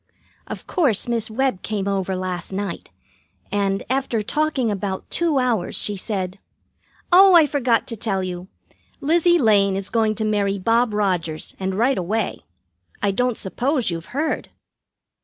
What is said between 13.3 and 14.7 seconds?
suppose you've heard."